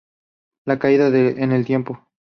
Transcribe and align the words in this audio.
La 0.65 0.79
caída 0.79 1.09
en 1.09 1.51
el 1.51 1.63
tiempo. 1.63 2.07